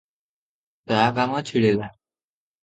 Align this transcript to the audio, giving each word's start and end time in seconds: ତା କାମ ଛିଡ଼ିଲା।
ତା 0.91 1.03
କାମ 1.19 1.43
ଛିଡ଼ିଲା। 1.51 1.91